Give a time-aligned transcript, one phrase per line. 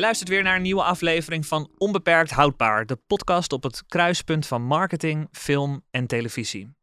[0.00, 4.46] Je luistert weer naar een nieuwe aflevering van Onbeperkt Houdbaar, de podcast op het kruispunt
[4.46, 6.74] van marketing, film en televisie.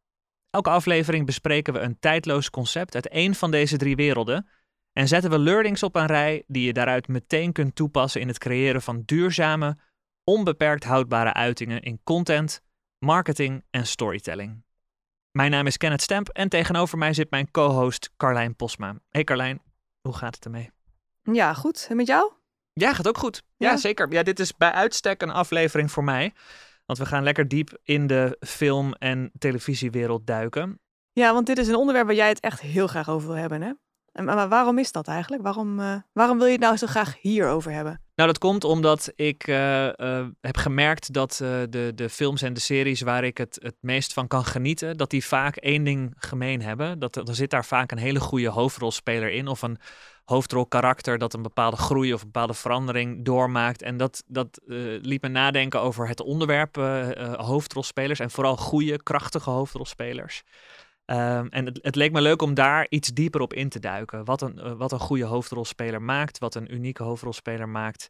[0.50, 4.48] Elke aflevering bespreken we een tijdloos concept uit één van deze drie werelden
[4.92, 8.38] en zetten we learnings op een rij die je daaruit meteen kunt toepassen in het
[8.38, 9.78] creëren van duurzame,
[10.24, 12.62] onbeperkt houdbare uitingen in content,
[12.98, 14.64] marketing en storytelling.
[15.30, 18.96] Mijn naam is Kenneth Stemp en tegenover mij zit mijn co-host Carlijn Posma.
[19.08, 19.62] Hey Carlijn,
[20.00, 20.70] hoe gaat het ermee?
[21.22, 21.86] Ja, goed.
[21.90, 22.37] En met jou?
[22.80, 23.42] Ja, gaat ook goed.
[23.56, 23.76] Ja, Ja.
[23.76, 24.12] zeker.
[24.12, 26.32] Ja, dit is bij uitstek een aflevering voor mij.
[26.86, 30.80] Want we gaan lekker diep in de film- en televisiewereld duiken.
[31.12, 33.62] Ja, want dit is een onderwerp waar jij het echt heel graag over wil hebben,
[33.62, 33.72] hè?
[34.24, 35.42] Maar waarom is dat eigenlijk?
[35.42, 38.00] Waarom, eh, waarom wil je het nou zo graag hierover hebben?
[38.14, 39.86] Nou, dat komt omdat ik eh,
[40.18, 41.36] eh, heb gemerkt dat
[41.70, 45.10] de, de films en de series waar ik het, het meest van kan genieten, dat
[45.10, 46.98] die vaak één ding gemeen hebben.
[46.98, 49.78] Dat, er zit daar vaak een hele goede hoofdrolspeler in of een
[50.24, 53.82] hoofdrolkarakter dat een bepaalde groei of een bepaalde verandering doormaakt.
[53.82, 54.60] En dat, dat
[55.00, 56.76] liet me nadenken over het onderwerp
[57.36, 60.42] hoofdrolspelers en vooral goede, krachtige hoofdrolspelers.
[61.08, 64.24] Ehm, en het, het leek me leuk om daar iets dieper op in te duiken.
[64.24, 68.08] Wat een, eh, wat een goede hoofdrolspeler maakt, wat een unieke hoofdrolspeler maakt.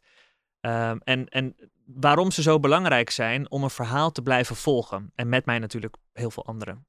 [0.59, 5.11] Ehm, en, en waarom ze zo belangrijk zijn om een verhaal te blijven volgen.
[5.15, 6.87] En met mij natuurlijk heel veel anderen.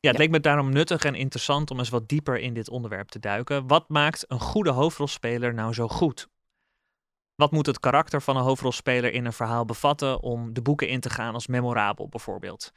[0.00, 0.22] Ja, het Ja.
[0.22, 3.66] leek me daarom nuttig en interessant om eens wat dieper in dit onderwerp te duiken.
[3.66, 6.28] Wat maakt een goede hoofdrolspeler nou zo goed?
[7.34, 11.00] Wat moet het karakter van een hoofdrolspeler in een verhaal bevatten om de boeken in
[11.00, 12.70] te gaan als memorabel bijvoorbeeld?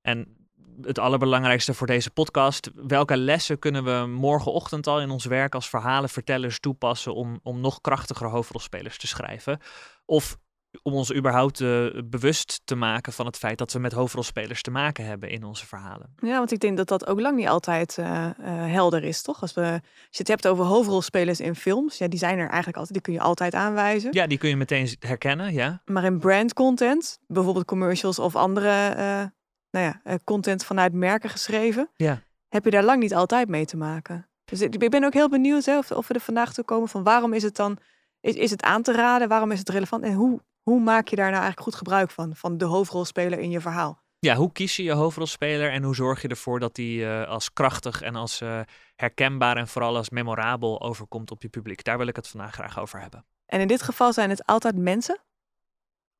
[0.00, 0.43] En
[0.82, 5.68] het allerbelangrijkste voor deze podcast, welke lessen kunnen we morgenochtend al in ons werk als
[5.68, 9.58] verhalenvertellers toepassen om, om nog krachtiger hoofdrolspelers te schrijven?
[10.04, 10.38] Of
[10.82, 14.70] om ons überhaupt eh, bewust te maken van het feit dat we met hoofdrolspelers te
[14.70, 16.14] maken hebben in onze verhalen.
[16.16, 18.34] Ja, want ik denk dat dat ook lang niet altijd eh, eh,
[18.72, 19.40] helder is, toch?
[19.40, 19.80] Als, we, als
[20.10, 23.12] je het hebt over hoofdrolspelers in films, ja, die zijn er eigenlijk altijd, die kun
[23.12, 24.12] je altijd aanwijzen.
[24.12, 25.82] Ja, die kun je meteen herkennen, ja.
[25.84, 29.32] Maar in brand content, bijvoorbeeld commercials of andere
[29.74, 32.22] nou ja, eh, content vanuit merken geschreven, Ja.
[32.48, 34.28] heb je daar lang niet altijd mee te maken.
[34.44, 37.02] Dus ik ben ook heel benieuwd hè, of, of we er vandaag toe komen van
[37.02, 37.78] waarom is het dan,
[38.20, 41.16] is, is het aan te raden, waarom is het relevant en hoe, hoe maak je
[41.16, 44.02] daar nou eigenlijk goed gebruik van, van de hoofdrolspeler in je verhaal?
[44.18, 47.52] Ja, hoe kies je je hoofdrolspeler en hoe zorg je ervoor dat die eh, als
[47.52, 48.60] krachtig en als eh,
[48.96, 51.84] herkenbaar en vooral als memorabel overkomt op je publiek?
[51.84, 53.24] Daar wil ik het vandaag graag over hebben.
[53.46, 55.18] En in dit geval zijn het altijd mensen?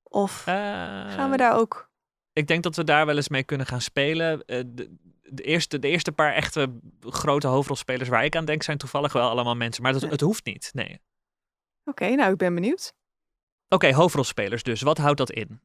[0.03, 1.93] Of gaan we daar ook...
[2.35, 4.45] Ik denk dat we daar wel eens mee kunnen gaan spelen.
[4.45, 8.79] Eh, de, de, eerste, de eerste paar echte grote hoofdrolspelers waar ik aan denk zijn
[8.79, 9.83] toevallig wel allemaal mensen.
[9.83, 10.11] Maar dat, Nee.
[10.11, 11.01] het hoeft niet, nee.
[11.85, 12.93] Oké, nou ik ben benieuwd.
[13.69, 14.83] Oké, hoofdrolspelers dus.
[14.83, 15.61] Wat houdt dat in?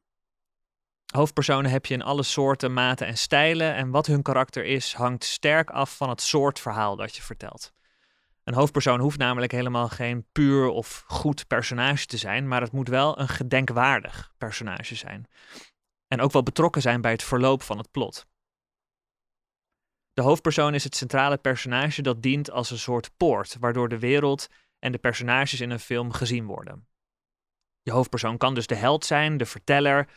[1.14, 3.74] Hoofdpersonen heb je in alle soorten, maten en stijlen.
[3.74, 7.72] En wat hun karakter is, hangt sterk af van het soort verhaal dat je vertelt.
[8.44, 12.88] Een hoofdpersoon hoeft namelijk helemaal geen puur of goed personage te zijn, maar het moet
[12.88, 15.28] wel een gedenkwaardig personage zijn.
[16.12, 18.26] En ook wel betrokken zijn bij het verloop van het plot.
[20.12, 24.48] De hoofdpersoon is het centrale personage dat dient als een soort poort, waardoor de wereld
[24.78, 26.88] en de personages in een film gezien worden.
[27.82, 30.08] Je hoofdpersoon kan dus de held zijn, de verteller,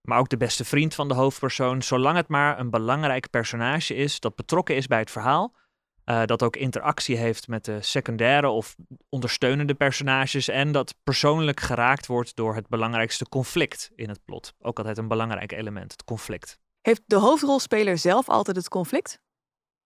[0.00, 4.20] maar ook de beste vriend van de hoofdpersoon, zolang het maar een belangrijk personage is
[4.20, 5.56] dat betrokken is bij het verhaal,
[6.04, 8.76] eh, dat ook interactie heeft met de secundaire of
[9.08, 14.54] ondersteunende personages en dat persoonlijk geraakt wordt door het belangrijkste conflict in het plot.
[14.60, 16.58] Ook altijd een belangrijk element, het conflict.
[16.80, 19.20] Heeft de hoofdrolspeler zelf altijd het conflict?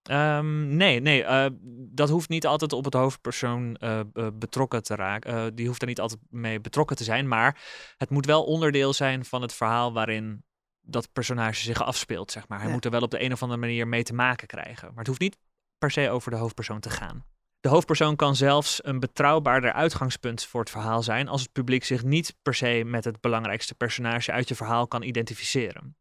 [0.03, 1.47] Ehm, nee, nee, eh,
[1.93, 4.01] dat hoeft niet altijd op het hoofdpersoon eh,
[4.35, 5.55] betrokken te raken.
[5.55, 7.62] Die hoeft er niet altijd mee betrokken te zijn, maar
[7.97, 10.44] het moet wel onderdeel zijn van het verhaal waarin
[10.81, 12.59] dat personage zich afspeelt, zeg maar.
[12.59, 12.73] Hij Ja.
[12.75, 14.88] moet er wel op de een of andere manier mee te maken krijgen.
[14.88, 15.38] Maar het hoeft niet
[15.85, 17.25] per se over de hoofdpersoon te gaan.
[17.61, 22.03] De hoofdpersoon kan zelfs een betrouwbaarder uitgangspunt voor het verhaal zijn als het publiek zich
[22.03, 25.97] niet per se met het belangrijkste personage uit je verhaal kan identificeren.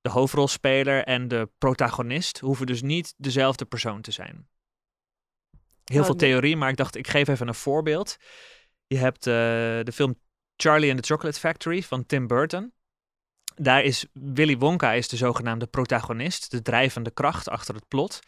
[0.00, 4.48] De hoofdrolspeler en de protagonist hoeven dus niet dezelfde persoon te zijn.
[5.84, 8.16] Heel Oh, veel theorie, maar ik dacht, ik geef even een voorbeeld.
[8.86, 9.32] Je hebt eh,
[9.82, 10.14] de film
[10.56, 12.72] Charlie and the Chocolate Factory van Tim Burton.
[13.54, 18.20] Daar is Willy Wonka is de zogenaamde protagonist, de drijvende kracht achter het plot.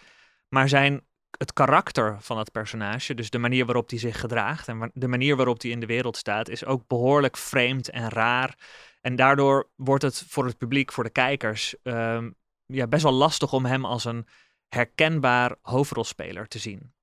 [0.49, 1.07] Maar zijn
[1.39, 5.37] het karakter van het personage, dus de manier waarop hij zich gedraagt en de manier
[5.37, 8.59] waarop hij in de wereld staat, is ook behoorlijk vreemd en raar.
[9.01, 12.31] En daardoor wordt het voor het publiek, voor de kijkers, ehm,
[12.67, 14.27] ja, best wel lastig om hem als een
[14.69, 16.95] herkenbaar hoofdrolspeler te zien.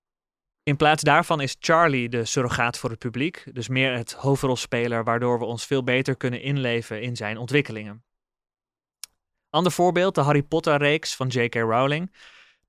[0.64, 5.40] In plaats daarvan is Charlie de surrogaat voor het publiek, dus meer het hoofdrolspeler, waardoor
[5.40, 8.04] we ons veel beter kunnen inleven in zijn ontwikkelingen.
[9.50, 11.56] Ander voorbeeld, de Harry Potter-reeks van J.K.
[11.56, 12.12] Rowling.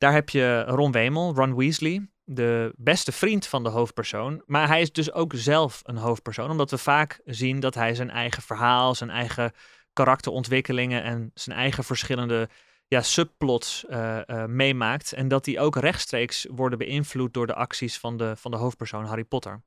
[0.05, 4.43] Daar heb je Ron Wemel, Ron Weasley, de beste vriend van de hoofdpersoon.
[4.47, 8.11] Maar hij is dus ook zelf een hoofdpersoon, omdat we vaak zien dat hij zijn
[8.11, 9.53] eigen verhaal, zijn eigen
[9.93, 12.49] karakterontwikkelingen en zijn eigen verschillende
[12.89, 15.13] ja, subplots uh, uh, meemaakt.
[15.13, 19.05] En dat die ook rechtstreeks worden beïnvloed door de acties van de, van de hoofdpersoon
[19.05, 19.63] Harry Potter.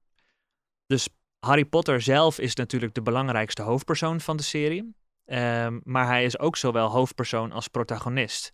[0.86, 4.96] Dus Harry Potter zelf is natuurlijk de belangrijkste hoofdpersoon van de serie.
[5.26, 8.52] Um, maar hij is ook zowel hoofdpersoon als protagonist.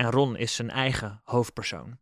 [0.00, 1.98] En Ron is zijn eigen hoofdpersoon.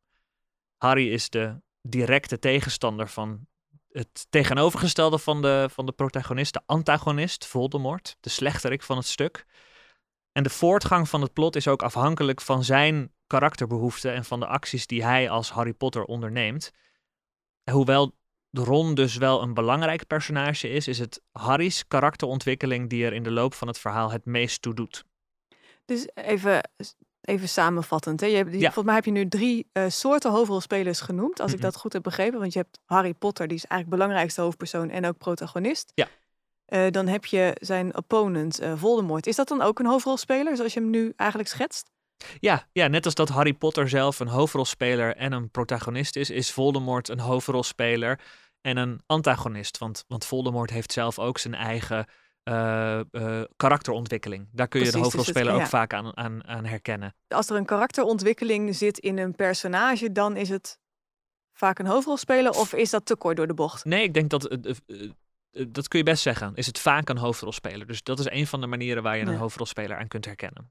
[0.76, 3.46] Harry is de directe tegenstander van
[3.88, 9.46] het tegenovergestelde van de, van de protagonist, de antagonist, Voldemort, de slechterik van het stuk.
[10.32, 14.46] En de voortgang van het plot is ook afhankelijk van zijn karakterbehoeften en van de
[14.46, 16.70] acties die hij als Harry Potter onderneemt.
[17.70, 18.16] Hoewel
[18.50, 23.30] Ron dus wel een belangrijk personage is, is het Harry's karakterontwikkeling die er in de
[23.30, 25.04] loop van het verhaal het meest toe doet.
[25.84, 26.70] Dus even
[27.28, 28.20] even samenvattend.
[28.20, 28.26] Hè?
[28.26, 31.66] Je hebt, Volgens mij heb je nu drie uh, soorten hoofdrolspelers genoemd, als ik mhm.
[31.66, 32.40] dat goed heb begrepen.
[32.40, 35.92] Want je hebt Harry Potter, die is eigenlijk belangrijkste hoofdpersoon en ook protagonist.
[35.94, 36.06] Ja.
[36.68, 39.26] Uh, dan heb je zijn opponent uh, Voldemort.
[39.26, 41.90] Is dat dan ook een hoofdrolspeler, zoals je hem nu eigenlijk schetst?
[42.40, 46.50] Ja, ja, net als dat Harry Potter zelf een hoofdrolspeler en een protagonist is, is
[46.50, 48.20] Voldemort een hoofdrolspeler
[48.60, 49.78] en een antagonist.
[49.78, 52.06] Want, want Voldemort heeft zelf ook zijn eigen
[52.48, 54.48] uh, uh, karakterontwikkeling.
[54.52, 57.14] Daar kun je de dus hoofdrolspeler ook vaak aan, aan, aan herkennen.
[57.28, 60.78] Als er een karakterontwikkeling zit in een personage, dan is het
[61.52, 63.84] vaak een hoofdrolspeler of is dat te kort door de bocht?
[63.84, 65.10] Nee, ik denk dat uh,
[65.68, 66.52] dat kun je best zeggen.
[66.54, 67.86] Is het vaak een hoofdrolspeler?
[67.86, 70.70] Dus dat is een van de manieren waar je een hoofdrolspeler aan kunt herkennen.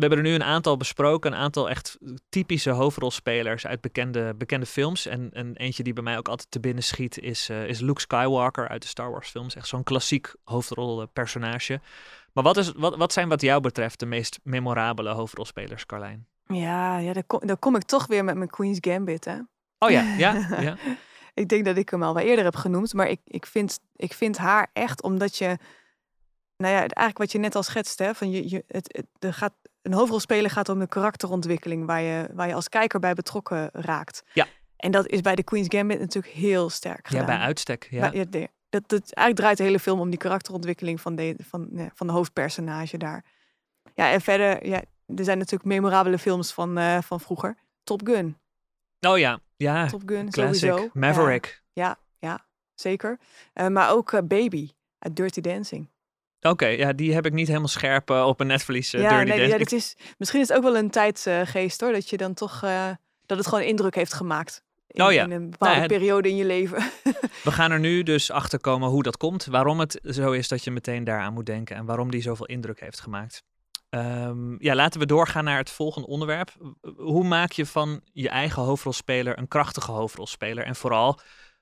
[0.00, 1.98] We hebben er nu een aantal besproken, een aantal echt
[2.28, 5.06] typische hoofdrolspelers uit bekende, bekende films.
[5.06, 8.00] En, en eentje die bij mij ook altijd te binnen schiet is, uh, is Luke
[8.00, 9.54] Skywalker uit de Star Wars films.
[9.54, 11.80] Echt zo'n klassiek hoofdrolpersonage.
[12.32, 16.26] Maar wat, is, wat, wat zijn wat jou betreft de meest memorabele hoofdrolspelers, Carlijn?
[16.46, 19.38] Ja, ja daar, kom, daar kom ik toch weer met mijn Queen's Gambit, hè?
[19.78, 20.76] Oh ja, ja, ja.
[21.34, 24.12] ik denk dat ik hem al wel eerder heb genoemd, maar ik, ik, vind, ik
[24.12, 25.58] vind haar echt omdat je
[26.60, 29.34] nou ja, eigenlijk wat je net al schetst, hè, van je, je, het, het, er
[29.34, 33.68] gaat een hoofdrolspeler gaat om de karakterontwikkeling waar je, waar je als kijker bij betrokken
[33.72, 34.22] raakt.
[34.32, 34.46] Ja.
[34.76, 37.26] En dat is bij de Queen's Gambit natuurlijk heel sterk gedaan.
[37.26, 37.88] Ja, bij uitstek.
[37.90, 38.10] Ja.
[38.12, 41.90] ja dat, dat, eigenlijk draait de hele film om die karakterontwikkeling van de, van, ja,
[41.94, 43.24] van de hoofdpersonage daar.
[43.94, 44.82] Ja, en verder, ja,
[45.16, 47.56] er zijn natuurlijk memorabele films van, uh, van vroeger.
[47.82, 48.38] Top Gun.
[49.00, 49.86] Oh ja, ja.
[49.86, 50.68] Top Gun, Classic.
[50.68, 50.90] sowieso.
[50.92, 51.62] Maverick.
[51.72, 53.18] Ja, ja, zeker.
[53.54, 55.88] Uh, maar ook uh, Baby uit Dirty Dancing.
[56.40, 58.94] Oké, ja, die heb ik niet helemaal scherp uh, op een netvlies.
[58.94, 61.92] Uh, ja, Dirty nee, ja, dat is, misschien is het ook wel een tijdsgeest hoor,
[61.92, 62.88] dat je dan toch, uh,
[63.26, 64.62] dat het gewoon indruk heeft gemaakt.
[64.86, 65.24] In, oh ja.
[65.24, 66.78] in een bepaalde nou, periode in je leven.
[67.44, 69.44] we gaan er nu dus achter komen hoe dat komt.
[69.44, 71.76] Waarom het zo is dat je meteen daaraan moet denken.
[71.76, 73.42] En waarom die zoveel indruk heeft gemaakt.
[73.90, 76.50] Um, ja, laten we doorgaan naar het volgende onderwerp.
[76.96, 80.64] Hoe maak je van je eigen hoofdrolspeler een krachtige hoofdrolspeler?
[80.64, 81.20] En vooral,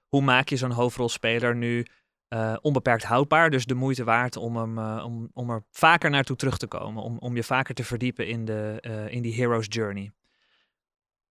[0.08, 1.86] hoe maak je zo'n hoofdrolspeler nu
[2.28, 3.50] uh, onbeperkt houdbaar.
[3.50, 7.02] Dus de moeite waard om, hem, uh, om, om er vaker naartoe terug te komen.
[7.02, 10.12] Om, om je vaker te verdiepen in, de, uh, in die hero's journey.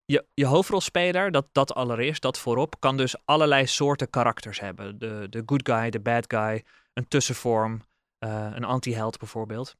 [0.05, 4.99] Je, je hoofdrolspeler, dat, dat allereerst, dat voorop, kan dus allerlei soorten karakters hebben.
[4.99, 7.81] De, de good guy, de bad guy, een tussenvorm,
[8.19, 9.75] een anti-held bijvoorbeeld.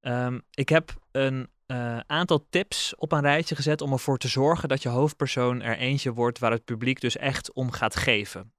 [0.00, 1.48] Um, ik heb een
[2.06, 6.12] aantal tips op een rijtje gezet om ervoor te zorgen dat je hoofdpersoon er eentje
[6.12, 8.52] wordt waar het publiek dus echt om gaat geven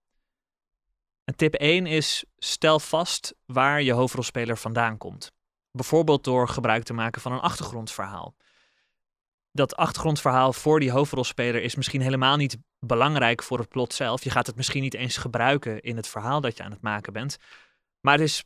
[1.35, 5.31] tip 1 is stel vast waar je hoofdrolspeler vandaan komt.
[5.71, 8.35] Bijvoorbeeld door gebruik te maken van een achtergrondverhaal.
[9.51, 14.23] Dat achtergrondverhaal voor die hoofdrolspeler is misschien helemaal niet belangrijk voor het plot zelf.
[14.23, 17.13] Je gaat het misschien niet eens gebruiken in het verhaal dat je aan het maken
[17.13, 17.37] bent.
[18.01, 18.43] Maar het is,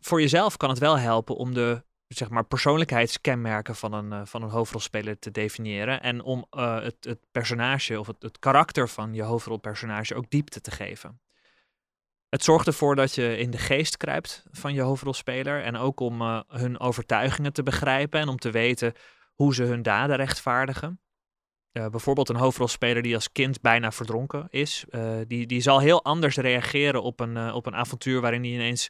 [0.00, 4.42] voor jezelf kan het wel helpen om de zeg maar, persoonlijkheidskenmerken van een, uh, van
[4.42, 6.02] een hoofdrolspeler te definiëren.
[6.02, 10.70] En om uh, het, het personage of het karakter van je hoofdrolpersonage ook diepte te
[10.70, 11.20] geven.
[12.28, 15.62] Het zorgt ervoor dat je in de geest kruipt van je hoofdrolspeler.
[15.62, 18.92] En ook om uh, hun overtuigingen te begrijpen en om te weten
[19.34, 21.00] hoe ze hun daden rechtvaardigen.
[21.72, 24.84] Uh, bijvoorbeeld een hoofdrolspeler die als kind bijna verdronken is.
[24.90, 28.88] Uh, die, die zal heel anders reageren op een, op een avontuur waarin hij ineens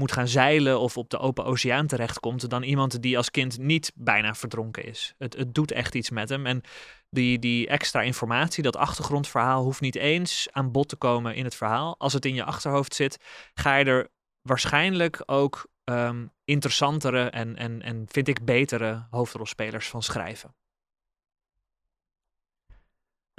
[0.00, 2.50] moet gaan zeilen of op de open oceaan terechtkomt.
[2.50, 5.14] Dan iemand die als kind niet bijna verdronken is.
[5.18, 6.46] Het, het doet echt iets met hem.
[6.46, 6.62] En
[7.10, 11.54] die, die extra informatie, dat achtergrondverhaal, hoeft niet eens aan bod te komen in het
[11.54, 11.94] verhaal.
[11.98, 13.18] Als het in je achterhoofd zit,
[13.54, 14.08] ga je er
[14.42, 20.54] waarschijnlijk ook um, interessantere en, en, en vind ik betere hoofdrolspelers van schrijven.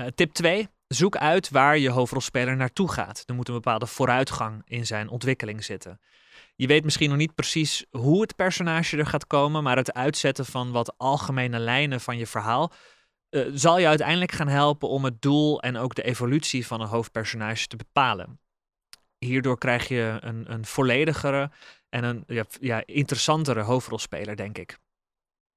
[0.01, 0.69] Uh, tip 2.
[0.87, 3.23] Zoek uit waar je hoofdrolspeler naartoe gaat.
[3.25, 5.99] Er moet een bepaalde vooruitgang in zijn ontwikkeling zitten.
[6.61, 10.45] Je weet misschien nog niet precies hoe het personage er gaat komen, maar het uitzetten
[10.45, 12.71] van wat algemene lijnen van je verhaal
[13.29, 16.87] eh, zal je uiteindelijk gaan helpen om het doel en ook de evolutie van een
[16.87, 18.39] hoofdpersonage te bepalen.
[19.17, 21.51] Hierdoor krijg je een, een volledigere
[21.89, 24.77] en een ja, ja, interessantere hoofdrolspeler, denk ik.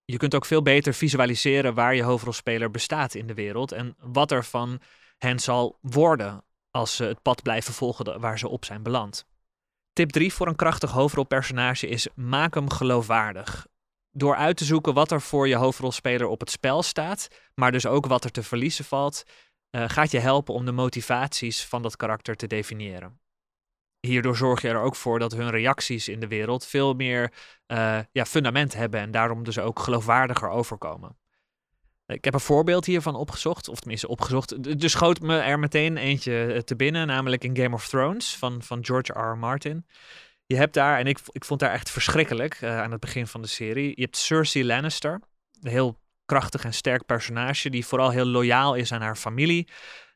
[0.04, 4.30] Je kunt ook veel beter visualiseren waar je hoofdrolspeler bestaat in de wereld en wat
[4.30, 4.80] er van
[5.18, 9.32] hen zal worden als ze het pad blijven volgen waar ze op zijn beland.
[9.94, 13.66] Tip 3 voor een krachtig hoofdrolpersonage is maak hem geloofwaardig.
[14.10, 17.86] Door uit te zoeken wat er voor je hoofdrolspeler op het spel staat, maar dus
[17.86, 19.22] ook wat er te verliezen valt,
[19.70, 23.20] uh, gaat je helpen om de motivaties van dat karakter te definiëren.
[24.00, 27.32] Hierdoor zorg je er ook voor dat hun reacties in de wereld veel meer
[27.66, 31.18] uh, ja, fundament hebben en daarom dus ook geloofwaardiger overkomen.
[32.06, 34.82] Ik heb een voorbeeld hiervan opgezocht, of tenminste opgezocht.
[34.82, 38.62] Er schoot me er meteen eentje eh, te binnen, namelijk in Game of Thrones van,
[38.62, 39.38] van George R.
[39.38, 39.87] Martin.
[40.46, 43.42] Je hebt daar, en ik, ik vond daar echt verschrikkelijk uh, aan het begin van
[43.42, 43.92] de serie.
[43.94, 45.20] Je hebt Cersei Lannister,
[45.61, 49.68] een heel krachtig en sterk personage, die vooral heel loyaal is aan haar familie.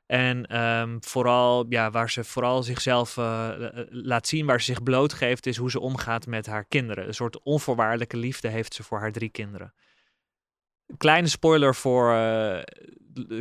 [0.06, 3.48] En um, vooral, ja, waar ze vooral zichzelf uh,
[3.88, 7.06] laat zien, waar ze zich blootgeeft, is hoe ze omgaat met haar kinderen.
[7.06, 9.74] Een soort onvoorwaardelijke liefde heeft ze voor haar drie kinderen.
[10.96, 12.60] Kleine spoiler voor uh,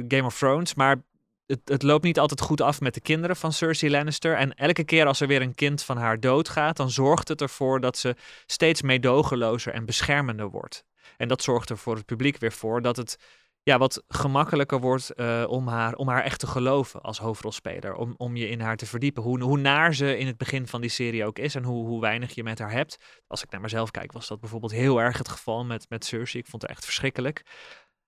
[0.08, 1.04] Game of Thrones, maar
[1.46, 4.36] het, het, loopt niet altijd goed af met de kinderen van Cersei Lannister.
[4.36, 7.80] En elke keer als er weer een kind van haar doodgaat, dan zorgt het ervoor
[7.80, 10.84] dat ze steeds meedogenlozer en beschermender wordt.
[11.18, 13.18] En dat zorgt er voor het publiek weer voor dat het
[13.68, 17.96] ja, wat gemakkelijker wordt uh, om, haar, om haar echt te geloven als hoofdrolspeler.
[17.96, 19.24] Om, om je in haar te verdiepen.
[19.24, 22.02] Hoe, hoe naar ze in het begin van die serie ook is en hoe, hoe
[22.02, 23.24] weinig je met haar hebt.
[23.28, 26.44] Als ik naar mezelf kijk, was dat bijvoorbeeld heel erg het geval met, met Cersei.
[26.44, 27.42] Ik vond het echt verschrikkelijk.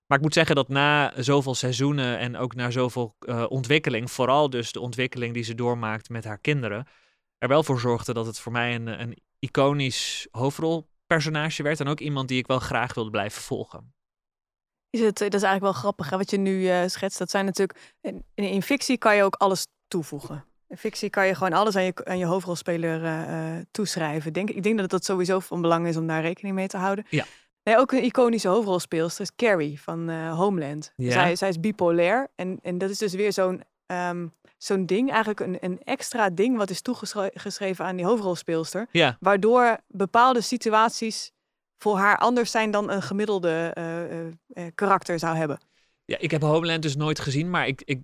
[0.06, 4.50] Maar ik moet zeggen dat na zoveel seizoenen en ook na zoveel uh, ontwikkeling, vooral
[4.50, 6.86] dus de ontwikkeling die ze doormaakt met haar kinderen,
[7.38, 11.80] er wel voor zorgde dat het voor mij een, een iconisch hoofdrolpersonage werd.
[11.80, 13.99] En ook iemand die ik wel graag wilde blijven volgen.
[14.90, 17.18] Is het, dat is eigenlijk wel grappig hè, wat je nu uh, schetst.
[17.18, 17.78] Dat zijn natuurlijk.
[18.00, 20.44] In, in, fictie kan je ook alles toevoegen.
[20.68, 24.32] In fictie kan je gewoon alles aan je, aan je hoofdrolspeler uh, toeschrijven.
[24.32, 27.06] Denk, ik denk dat dat sowieso van belang is om daar rekening mee te houden.
[27.08, 27.24] Ja.
[27.62, 30.92] Nee, ook een iconische hoofdrolspeelster is Carrie van uh, Homeland.
[30.96, 31.10] Ja.
[31.10, 32.28] Zij, zij is bipolair.
[32.34, 34.32] En, en dat is dus weer zo'n um,
[34.62, 38.86] zo'n ding, eigenlijk een, een extra ding wat is toegeschreven aan die hoofdrolspeelster.
[38.90, 39.16] Ja.
[39.20, 41.32] Waardoor bepaalde situaties
[41.82, 43.76] voor haar anders zijn dan een gemiddelde
[44.54, 45.58] uh, karakter zou hebben.
[46.04, 48.00] Ja, ik heb Homeland dus nooit gezien, maar ik, ik,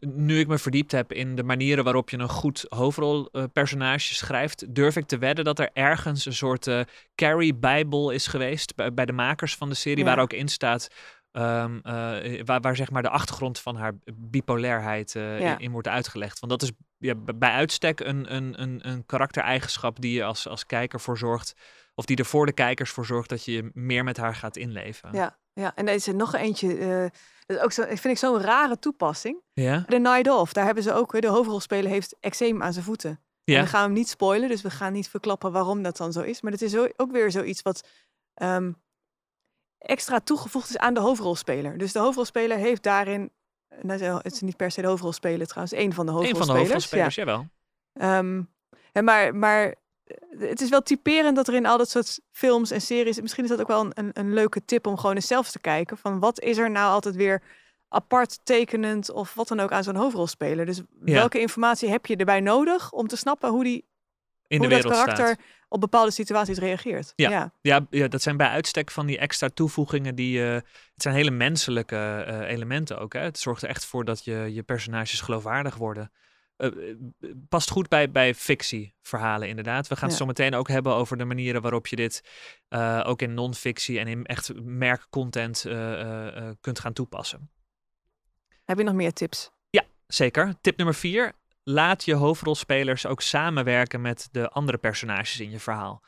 [0.00, 4.96] nu ik me verdiept heb in de manieren waarop je een goed hoofdrolpersonage schrijft, durf
[4.96, 6.68] ik te wedden dat er ergens een soort
[7.14, 10.88] Carrie-bijbel is geweest bij, bij, de makers van de serie, waar ook in staat
[11.32, 15.52] Um, uh, waar, waar, zeg maar de achtergrond van haar bipolairheid uh, ja.
[15.52, 16.38] in, in, wordt uitgelegd.
[16.40, 20.66] Want dat is ja, bij uitstek een, een, een, een karaktereigenschap die je als, als
[20.66, 21.54] kijker voor zorgt
[22.00, 25.08] of die er voor de kijkers voor zorgt dat je meer met haar gaat inleven.
[25.12, 25.72] Ja, ja.
[25.74, 26.78] en deze nog eentje.
[26.78, 27.00] Uh,
[27.46, 29.40] dat is ook zo, vind ik zo'n rare toepassing.
[29.52, 29.84] Ja.
[29.86, 33.20] De Night Off, daar hebben ze ook, de hoofdrolspeler heeft eczeem aan zijn voeten.
[33.44, 33.56] Ja.
[33.56, 36.20] En we gaan hem niet spoilen, dus we gaan niet verklappen waarom dat dan zo
[36.20, 36.40] is.
[36.40, 37.88] Maar het is ook weer zoiets wat
[38.42, 38.76] um,
[39.78, 41.78] extra toegevoegd is aan de hoofdrolspeler.
[41.78, 43.30] Dus de hoofdrolspeler heeft daarin,
[43.82, 46.48] nou, het is niet per se de hoofdrolspeler trouwens, één van de hoofdrolspelers.
[46.48, 47.24] Een van de hoofdrolspelers, ja.
[47.24, 48.18] jawel.
[48.18, 48.48] Um,
[48.92, 49.74] en maar, maar
[50.38, 53.50] het is wel typerend dat er in al dat soort films en series, misschien is
[53.50, 56.40] dat ook wel een, een, leuke tip om gewoon eens zelf te kijken, van wat
[56.40, 57.42] is er nou altijd weer
[57.88, 60.66] apart tekenend of wat dan ook aan zo'n hoofdrolspeler.
[60.66, 63.88] Dus welke informatie heb je erbij nodig om te snappen hoe die
[64.46, 65.36] in hoe de dat karakter
[65.68, 67.12] op bepaalde situaties reageert.
[67.16, 67.52] Ja.
[67.60, 67.86] ja.
[67.90, 68.08] Ja.
[68.08, 72.48] dat zijn bij uitstek van die extra toevoegingen die uh, het zijn hele menselijke uh,
[72.48, 73.12] elementen ook.
[73.12, 73.20] Hè?
[73.20, 76.10] Het zorgt er echt voor dat je je personages geloofwaardig worden.
[76.60, 76.94] Uh,
[77.48, 79.88] past goed bij, bij fictieverhalen, inderdaad.
[79.88, 82.24] We gaan het zo meteen ook hebben over de manieren waarop je dit
[82.68, 87.50] uh, ook in non-fictie en in echt merkcontent uh, kunt gaan toepassen.
[88.64, 89.50] Heb je nog meer tips?
[89.70, 90.54] Ja, zeker.
[90.60, 91.32] Tip nummer vier.
[91.62, 96.02] Laat je hoofdrolspelers ook samenwerken met de andere personages in je verhaal.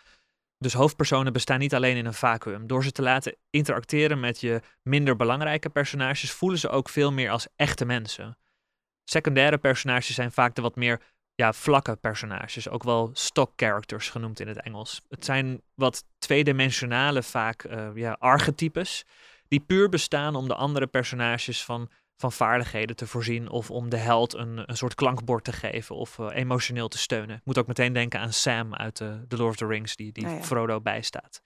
[0.58, 2.66] Dus hoofdpersonen bestaan niet alleen in een vacuüm.
[2.66, 7.30] Door ze te laten interacteren met je minder belangrijke personages, voelen ze ook veel meer
[7.30, 8.36] als echte mensen.
[9.04, 11.00] Secundaire personages zijn vaak de wat meer
[11.34, 15.00] ja, vlakke personages, ook wel stock characters genoemd in het Engels.
[15.08, 19.04] Het zijn wat tweedimensionale, vaak uh, ja, archetypes,
[19.48, 23.96] die puur bestaan om de andere personages van, van vaardigheden te voorzien of om de
[23.96, 27.36] held een, een soort klankbord te geven of uh, emotioneel te steunen.
[27.36, 30.12] Ik moet ook meteen denken aan Sam uit uh, The Lord of the Rings, die,
[30.12, 30.42] die oh ja.
[30.42, 31.42] Frodo bijstaat.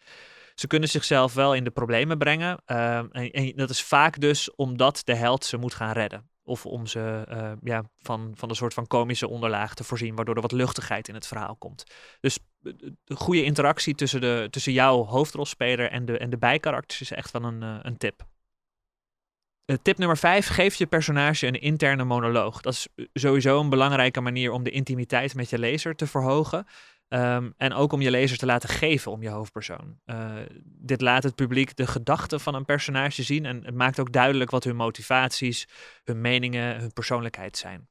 [0.55, 2.63] Ze kunnen zichzelf wel in de problemen brengen.
[2.65, 6.31] en, en dat is vaak dus omdat de held ze moet gaan redden.
[6.47, 10.35] Of om ze uh, ja, van, van een soort van komische onderlaag te voorzien, waardoor
[10.35, 11.85] er wat luchtigheid in het verhaal komt.
[12.21, 17.11] Dus de goede interactie tussen, de, tussen jouw hoofdrolspeler en de, en de bijkarakters is
[17.11, 18.27] echt wel een, een tip.
[19.67, 22.61] Eh, tip nummer 5, geef je personage een interne monoloog.
[22.61, 26.67] Dat is sowieso een belangrijke manier om de intimiteit met je lezer te verhogen.
[27.09, 30.01] Ehm, en ook om je lezer te laten geven om je hoofdpersoon.
[30.07, 30.35] Uh,
[30.65, 34.51] dit laat het publiek de gedachten van een personage zien en het maakt ook duidelijk
[34.51, 35.69] wat hun motivaties,
[36.05, 37.89] hun meningen, hun persoonlijkheid zijn.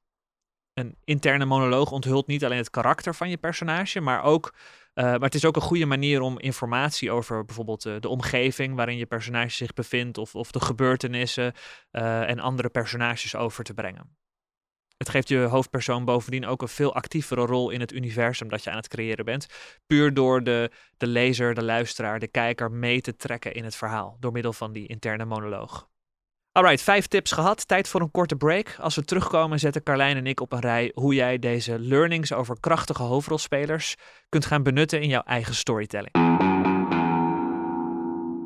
[0.74, 4.53] Een interne monoloog onthult niet alleen het karakter van je personage, maar ook
[4.95, 8.75] uh, maar het is ook een goede manier om informatie over bijvoorbeeld uh, de omgeving
[8.75, 11.53] waarin je personage zich bevindt, of, of de gebeurtenissen
[11.91, 14.15] en andere personages over te brengen.
[14.97, 18.69] Het geeft je hoofdpersoon bovendien ook een veel actievere rol in het universum dat je
[18.69, 19.47] aan het creëren bent.
[19.87, 24.17] Puur door de, de lezer, de luisteraar, de kijker mee te trekken in het verhaal.
[24.19, 25.87] Door middel van die interne monoloog.
[26.51, 27.67] Alright, vijf tips gehad.
[27.67, 28.75] Tijd voor een korte break.
[28.79, 32.59] Als we terugkomen zetten Carlijn en ik op een rij hoe jij deze learnings over
[32.59, 33.95] krachtige hoofdrolspelers
[34.29, 36.43] kunt gaan benutten in jouw eigen storytelling.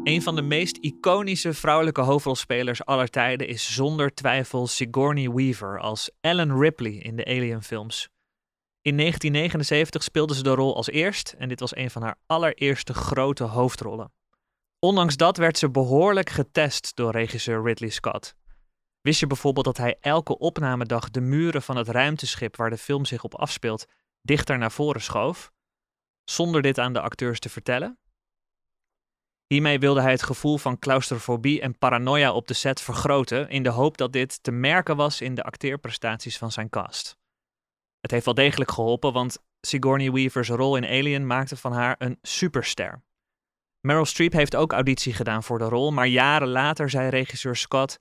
[0.10, 6.12] Een van de meest iconische vrouwelijke hoofdrolspelers aller tijden is zonder twijfel Sigourney Weaver als
[6.22, 8.10] Ellen Ripley in de Alien films.
[8.82, 12.94] In 1979 speelde ze de rol als eerst en dit was een van haar allereerste
[12.94, 14.12] grote hoofdrollen.
[14.80, 18.36] Ondanks dat werd ze behoorlijk getest door regisseur Ridley Scott.
[19.02, 23.06] Wist je bijvoorbeeld dat hij elke opnamedag de muren van het ruimteschip waar de film
[23.06, 23.86] zich op afspeelt
[24.22, 25.52] dichter naar voren schoof,
[26.24, 28.00] zonder dit aan de acteurs te vertellen?
[29.54, 33.70] Hiermee wilde hij het gevoel van claustrofobie en paranoia op de set vergroten, in de
[33.70, 37.18] hoop dat dit te merken was in de acteerprestaties van zijn cast.
[38.00, 42.18] Het heeft wel degelijk geholpen, want Sigourney Weaver's rol in Alien maakte van haar een
[42.22, 43.04] superster.
[43.80, 48.00] Meryl Streep heeft ook auditie gedaan voor de rol, maar jaren later zei regisseur Scott: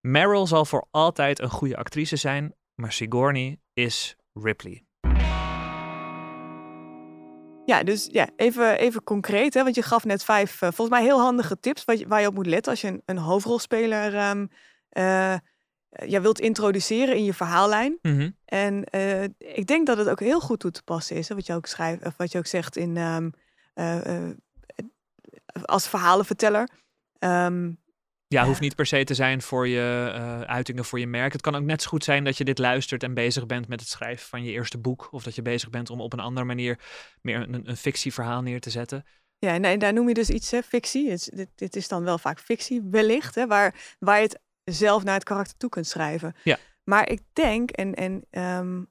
[0.00, 4.85] Meryl zal voor altijd een goede actrice zijn, maar Sigourney is Ripley.
[7.66, 11.02] Ja, dus ja, even, even concreet, hè, want je gaf net vijf uh, volgens mij
[11.02, 14.28] heel handige tips waar je, waar je op moet letten als je een, een hoofdrolspeler
[14.30, 14.50] um,
[14.92, 15.34] uh,
[16.06, 17.98] ja, wilt introduceren in je verhaallijn.
[18.02, 18.36] Mm -hmm.
[18.44, 21.46] En uh, ik denk dat het ook heel goed toe te passen is, hè, wat
[21.46, 23.32] je ook schrijft, of wat je ook zegt in um,
[25.64, 26.68] als verhalenverteller.
[27.18, 27.78] Um,
[28.28, 31.32] ja, hoeft niet per se te zijn voor je uh, uitingen voor je merk.
[31.32, 33.80] Het kan ook net zo goed zijn dat je dit luistert en bezig bent met
[33.80, 35.08] het schrijven van je eerste boek.
[35.10, 36.78] Of dat je bezig bent om op een andere manier
[37.20, 39.04] meer een, een fictieverhaal neer te zetten.
[39.38, 41.10] Ja, en daar noem je dus iets, hè, fictie.
[41.10, 45.04] Het, dit, dit, is dan wel vaak fictie, wellicht, hè, waar, waar je het zelf
[45.04, 46.34] naar het karakter toe kunt schrijven.
[46.42, 46.58] Ja.
[46.84, 48.24] Maar ik denk, en, en
[48.58, 48.90] um,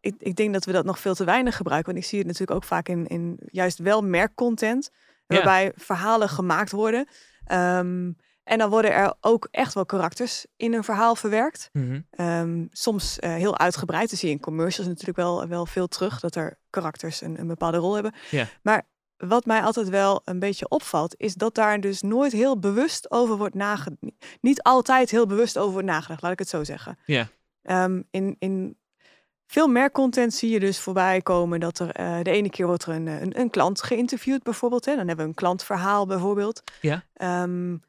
[0.00, 1.92] ik, ik denk dat we dat nog veel te weinig gebruiken.
[1.92, 4.90] Want ik zie het natuurlijk ook vaak in, in juist wel merkcontent
[5.26, 5.72] waarbij ja.
[5.74, 7.08] verhalen gemaakt worden.
[7.52, 8.16] Um,
[8.48, 11.68] en dan worden er ook echt wel karakters in een verhaal verwerkt.
[11.72, 12.26] Mm -hmm.
[12.26, 14.10] um, soms uh, heel uitgebreid.
[14.10, 16.20] Dat zie je in commercials natuurlijk wel, wel veel terug.
[16.20, 18.14] Dat er karakters een, een bepaalde rol hebben.
[18.30, 18.46] Yeah.
[18.62, 23.10] Maar wat mij altijd wel een beetje opvalt, is dat daar dus nooit heel bewust
[23.10, 24.02] over wordt nagedacht.
[24.40, 26.98] Niet altijd heel bewust over wordt nagedacht, laat ik het zo zeggen.
[27.06, 27.26] Yeah.
[27.62, 28.76] Um, in, in
[29.46, 32.94] veel merkcontent zie je dus voorbij komen dat er uh, de ene keer wordt er
[32.94, 34.84] een, een, een klant geïnterviewd, bijvoorbeeld.
[34.84, 34.96] Hè?
[34.96, 36.62] Dan hebben we een klantverhaal bijvoorbeeld.
[36.80, 37.04] Ja.
[37.42, 37.86] Um,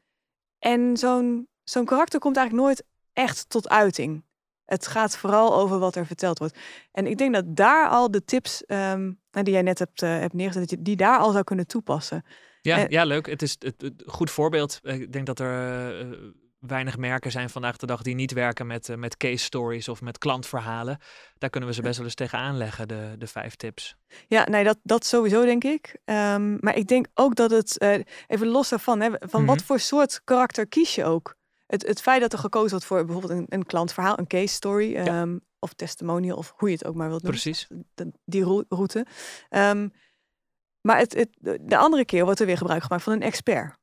[0.60, 4.24] en zo'n zo'n karakter komt eigenlijk nooit echt tot uiting.
[4.64, 6.58] Het gaat vooral over wat er verteld wordt.
[6.92, 10.32] En ik denk dat daar al de tips um, die jij net hebt, uh, hebt
[10.32, 12.24] neergezet, dat je die daar al zou kunnen toepassen.
[12.60, 13.26] Ja, en, ja leuk.
[13.26, 14.78] Het is een goed voorbeeld.
[14.82, 18.88] Ik denk dat er uh, weinig merken zijn vandaag de dag die niet werken met,
[18.88, 20.98] uh, met case stories of met klantverhalen.
[21.38, 23.96] Daar kunnen we ze best wel eens tegenaan leggen, de, de vijf tips.
[24.26, 25.98] Ja, nee, dat, dat sowieso denk ik.
[26.04, 27.94] Um, maar ik denk ook dat het, uh,
[28.26, 31.34] even los daarvan, hè, van wat voor soort karakter kies je ook?
[31.66, 34.92] Het, het feit dat er gekozen wordt voor bijvoorbeeld een, een klantverhaal, een case story,
[34.92, 35.20] ja.
[35.20, 37.40] um, of testimonial, of hoe je het ook maar wilt noemen.
[37.40, 37.68] Precies.
[37.94, 39.06] De, die route.
[39.50, 39.92] Um,
[40.80, 43.78] maar het, het, de andere keer wordt er weer gebruik gemaakt van een expert.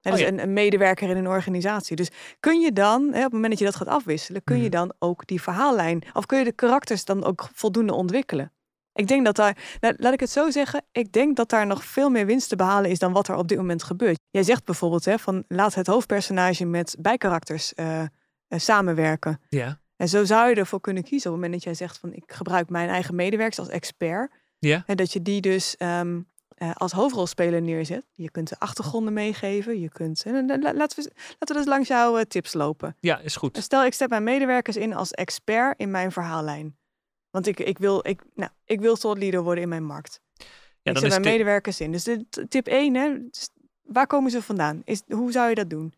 [0.00, 0.32] He, dus oh ja.
[0.32, 1.96] een, een, medewerker in een organisatie.
[1.96, 4.64] Dus kun je dan, hè, op het moment dat je dat gaat afwisselen, kun je
[4.64, 4.70] mm.
[4.70, 8.52] dan ook die verhaallijn, of kun je de karakters dan ook voldoende ontwikkelen?
[8.92, 11.84] Ik denk dat daar, nou, laat ik het zo zeggen, ik denk dat daar nog
[11.84, 14.18] veel meer winst te behalen is dan wat er op dit moment gebeurt.
[14.30, 18.06] Jij zegt bijvoorbeeld, hè, van laat het hoofdpersonage met bijkarakters uh, uh,
[18.48, 19.40] samenwerken.
[19.48, 19.80] Ja.
[19.96, 22.32] En zo zou je ervoor kunnen kiezen op het moment dat jij zegt van ik
[22.32, 24.32] gebruik mijn eigen medewerkers als expert.
[24.58, 24.82] Ja.
[24.86, 26.28] En dat je die dus um,
[26.62, 28.04] uh, als hoofdrolspeler neerzet.
[28.14, 29.80] Je kunt de achtergronden meegeven.
[29.80, 30.22] Je kunt.
[30.22, 32.96] En, laten, we, laten we dus langs jouw uh, tips lopen.
[33.00, 33.56] Ja, is goed.
[33.56, 36.76] Stel, ik zet mijn medewerkers in als expert in mijn verhaallijn.
[37.30, 40.20] Want ik, ik, wil, ik, nou, ik wil tot leader worden in mijn markt.
[40.82, 41.92] Ja, ik zet mijn medewerkers in.
[41.92, 43.16] Dus de, tip 1, hè,
[43.82, 44.82] waar komen ze vandaan?
[44.84, 45.94] Is, hoe zou je dat doen?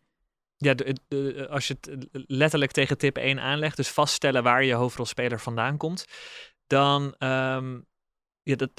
[0.57, 4.73] Ja, de, de, als je het letterlijk tegen tip 1 aanlegt, dus vaststellen waar je
[4.73, 6.05] hoofdrolspeler vandaan komt,
[6.67, 7.85] dan um,
[8.43, 8.69] Ja, dat,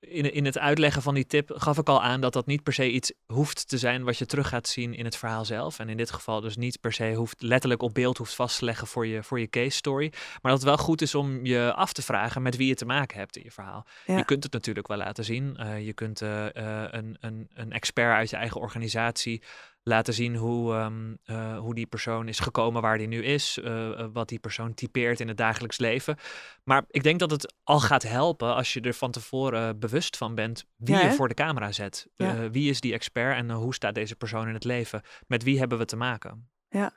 [0.00, 2.72] in, in het uitleggen van die tip gaf ik al aan dat dat niet per
[2.72, 5.78] se iets hoeft te zijn wat je terug gaat zien in het verhaal zelf.
[5.78, 8.64] En in dit geval dus niet per se hoeft letterlijk op beeld hoeft vast te
[8.64, 10.12] leggen voor je, voor je case story.
[10.12, 12.84] Maar dat het wel goed is om je af te vragen met wie je te
[12.84, 13.86] maken hebt in je verhaal.
[14.06, 14.16] Ja.
[14.16, 15.56] Je kunt het natuurlijk wel laten zien.
[15.56, 19.42] Eh, je kunt eh, eh, een, een, een expert uit je eigen organisatie
[19.88, 23.58] laten zien hoe, ehm, eh, hoe die persoon is gekomen waar die nu is.
[23.62, 26.16] eh, eh, wat die persoon typeert in het dagelijks leven.
[26.64, 30.34] Maar ik denk dat het al gaat helpen als je er van tevoren bewust van
[30.34, 32.06] bent wie Ja, je voor de camera zet.
[32.16, 32.50] Ja.
[32.50, 35.02] Wie is die expert en hoe staat deze persoon in het leven?
[35.26, 36.48] Met wie hebben we te maken?
[36.68, 36.92] Ja,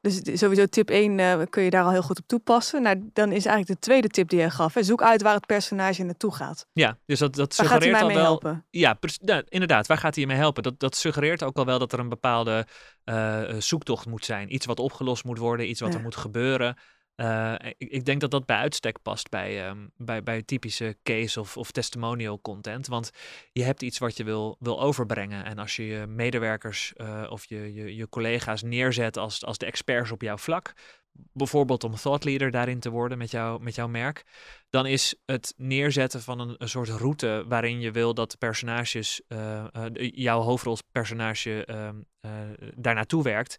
[0.00, 2.82] dus het is sowieso tip 1 kun je daar al heel goed op toepassen.
[2.82, 4.74] Nou, dan is eigenlijk de tweede tip die je gaf.
[4.74, 4.82] Hè.
[4.82, 6.66] Zoek uit waar het personage naartoe gaat.
[6.72, 8.24] Ja, dus dat, dat Waar gaat hij suggereert mij al mee wel.
[8.24, 8.66] helpen?
[8.70, 9.86] Ja, ja, inderdaad.
[9.86, 10.62] Waar gaat hij je mee helpen?
[10.62, 12.66] Dat, dat suggereert ook al wel dat er een bepaalde
[13.04, 14.54] eh, eh, zoektocht moet zijn.
[14.54, 15.96] Iets wat opgelost moet worden, iets wat Ja.
[15.96, 16.76] er moet gebeuren.
[17.18, 21.40] Eh, ik, ik denk dat dat bij uitstek past bij, ehm, bij, bij typische case
[21.40, 22.86] of, of testimonial content.
[22.86, 23.10] Want
[23.52, 25.44] je hebt iets wat je wil, wil overbrengen.
[25.44, 29.66] En als je je medewerkers eh, of je, je, je collega's neerzet als, als de
[29.66, 30.72] experts op jouw vlak,
[31.12, 34.24] bijvoorbeeld om thought leader daarin te worden met, met jouw merk,
[34.70, 39.64] dan is het neerzetten van een, soort route waarin je wil dat de personages, eh,
[39.94, 42.30] jouw hoofdrolspersonage ehm eh,
[42.76, 43.56] daar naartoe werkt,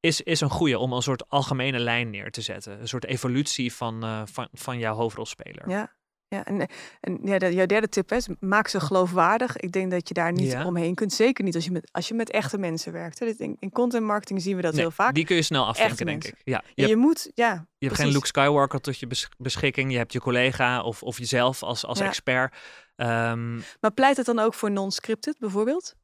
[0.00, 2.80] is, is een goede om een soort algemene lijn neer te zetten.
[2.80, 5.68] Een soort evolutie van, eh, van, van jouw hoofdrolspeler.
[5.70, 5.94] Ja,
[6.28, 6.68] ja en,
[7.00, 9.56] en ja, de, jouw derde tip is, maak ze geloofwaardig.
[9.56, 10.64] Ik denk dat je daar niet Ja.
[10.64, 11.12] omheen kunt.
[11.12, 13.18] Zeker niet als je met, als je met echte mensen werkt.
[13.18, 13.26] Hè.
[13.26, 15.14] In, in content marketing zien we dat Nee, heel vaak.
[15.14, 16.34] Die kun je snel afvinken, denk ik.
[16.44, 18.08] Ja, je, hebt, moet, ja, je hebt geen.
[18.12, 19.90] Luke Skywalker tot je besch- beschikking.
[19.92, 22.04] Je hebt je collega of, of jezelf als, als Ja.
[22.06, 22.56] expert.
[22.96, 25.94] Ehm, Maar pleit het dan ook voor non-scripted bijvoorbeeld?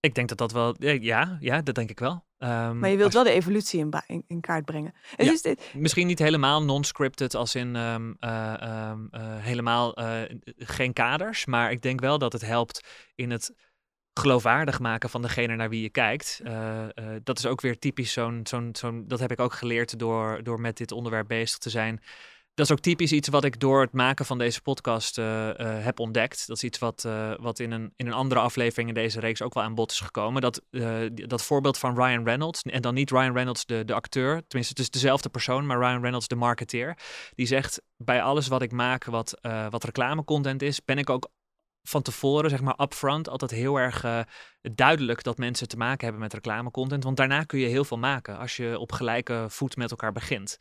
[0.00, 0.74] ik denk dat dat wel...
[0.78, 2.25] Ja, ja dat denk ik wel.
[2.38, 4.94] Ehm, Maar je wilt wel de evolutie in, ba- in, in kaart brengen.
[5.16, 5.32] Ja.
[5.32, 10.22] is dit, Misschien niet helemaal non-scripted als in ehm, eh, ehm, eh, helemaal eh,
[10.56, 11.46] geen kaders.
[11.46, 13.54] Maar ik denk wel dat het helpt in het
[14.12, 16.40] geloofwaardig maken van degene naar wie je kijkt.
[17.22, 20.60] Dat is ook weer typisch zo'n, zo'n, zo'n, dat heb ik ook geleerd door, door
[20.60, 22.02] met dit onderwerp bezig te zijn.
[22.56, 25.84] Dat is ook typisch iets wat ik door het maken van deze podcast eh, eh,
[25.84, 26.46] heb ontdekt.
[26.46, 29.42] Dat is iets wat, eh, wat in, een, in een andere aflevering in deze reeks
[29.42, 30.42] ook wel aan bod is gekomen.
[30.42, 30.62] Dat,
[31.14, 34.78] dat voorbeeld van Ryan Reynolds, en dan niet Ryan Reynolds de, de acteur, tenminste het
[34.78, 36.98] is dezelfde persoon, maar Ryan Reynolds de marketeer.
[37.34, 39.38] Die zegt, bij alles wat ik maak wat,
[39.70, 41.28] wat reclamecontent is, ben ik ook
[41.82, 44.24] van tevoren, zeg maar upfront, altijd heel erg
[44.62, 47.04] duidelijk dat mensen te maken hebben met reclamecontent.
[47.04, 50.58] Want daarna kun je heel veel maken als je op gelijke voet met elkaar begint.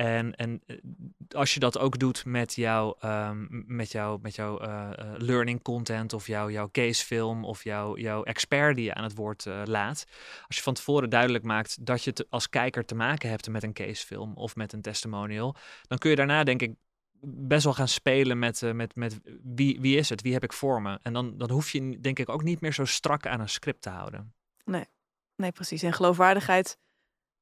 [0.00, 0.76] En, en eh,
[1.30, 5.62] als je dat ook doet met jouw, ehm, met jouw, met jouw eh, eh, learning
[5.62, 10.06] content of jouw, jouw casefilm of jouw, jouw expert die je aan het woord laat.
[10.46, 13.62] Als je van tevoren duidelijk maakt dat je te- als kijker te maken hebt met
[13.62, 16.74] een casefilm of met een testimonial, dan kun je daarna denk ik
[17.22, 20.82] best wel gaan spelen met, met, met wie, wie is het, wie heb ik voor
[20.82, 20.98] me.
[21.02, 23.82] En dan, dan hoef je denk ik ook niet meer zo strak aan een script
[23.82, 24.34] te houden.
[25.36, 25.82] nee, precies.
[25.82, 26.78] En geloofwaardigheid,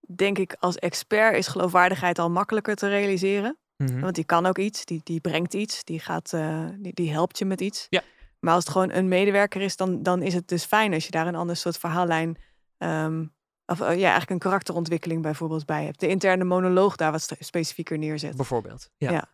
[0.00, 3.58] denk ik, als expert is geloofwaardigheid al makkelijker te realiseren.
[3.76, 4.00] Mhm.
[4.00, 7.38] Want die kan ook iets, die, die brengt iets, die, gaat, eh, die, die helpt
[7.38, 7.87] je met iets.
[7.90, 8.02] Ja.
[8.40, 11.11] Maar als het gewoon een medewerker is, dan, dan is het dus fijn als je
[11.11, 12.38] daar een ander soort verhaallijn,
[12.78, 13.26] ehm,
[13.66, 16.00] of eh, ja, eigenlijk een karakterontwikkeling bijvoorbeeld bij hebt.
[16.00, 18.37] De interne monoloog daar wat specifieker neerzet.
[18.37, 18.90] Bijvoorbeeld.
[18.96, 19.11] Ja.
[19.11, 19.28] Ja.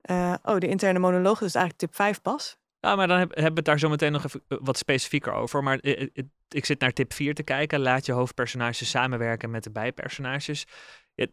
[0.00, 2.58] Eh, oh, de interne monoloog, dus eigenlijk tip 5 pas.
[2.80, 5.32] Ja, maar dan heb- hebben we het daar zo meteen nog even eh, wat specifieker
[5.32, 5.62] over.
[5.62, 7.80] Maar eh, eh, ik zit naar tip 4 te kijken.
[7.80, 10.66] Laat je hoofdpersonages samenwerken met de bijpersonages.
[11.14, 11.26] Ja,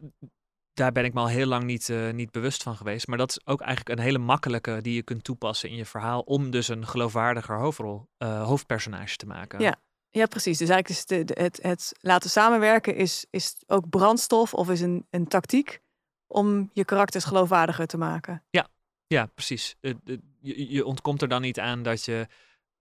[0.74, 3.08] daar ben ik me al heel lang niet, niet bewust van geweest.
[3.08, 6.22] Maar dat is ook eigenlijk een hele makkelijke die je kunt toepassen in je verhaal.
[6.22, 9.60] Om dus een geloofwaardiger hoofdrol, hoofdpersonage te maken.
[9.60, 9.76] Ja.
[10.10, 10.58] Ja, precies.
[10.58, 15.28] Dus eigenlijk is het, het laten samenwerken is, is ook brandstof of is een, een
[15.28, 15.82] tactiek
[16.28, 18.44] om je karakters geloofwaardiger te maken.
[19.08, 19.76] Ja, precies.
[19.80, 22.28] Eh, eh, je, je ontkomt er dan niet aan dat je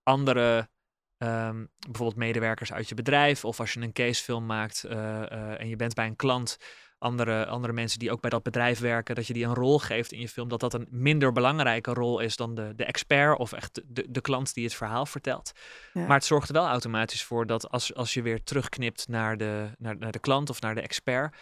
[0.03, 0.69] andere,
[1.17, 5.67] ehm, bijvoorbeeld medewerkers uit je bedrijf, of als je een casefilm maakt eh, eh, en
[5.67, 6.57] je bent bij een klant,
[6.99, 10.11] andere, andere mensen die ook bij dat bedrijf werken, dat je die een rol geeft
[10.11, 13.53] in je film, dat dat een minder belangrijke rol is dan de, de expert of
[13.53, 15.51] echt de, de klant die het verhaal vertelt.
[15.93, 16.05] Ja.
[16.05, 19.69] Maar het zorgt er wel automatisch voor dat als, als je weer terugknipt naar de,
[19.77, 21.35] naar, naar de klant of naar de expert,